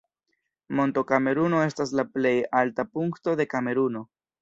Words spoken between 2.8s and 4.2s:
punkto de Kameruno.